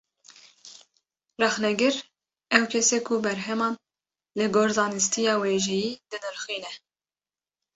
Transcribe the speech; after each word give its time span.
Rexnegir, 1.41 1.95
ew 2.57 2.63
kes 2.71 2.89
e 2.97 2.99
ku 3.07 3.15
berheman, 3.25 3.73
li 4.37 4.45
gor 4.53 4.69
zanistiya 4.77 5.33
wêjeyî 5.43 5.91
dinirxîne 6.09 6.71